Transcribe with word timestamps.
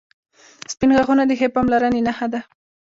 •سپین 0.73 0.89
غاښونه 0.95 1.23
د 1.25 1.31
ښې 1.39 1.47
پاملرنې 1.55 2.01
نښه 2.07 2.27
ده. 2.33 2.39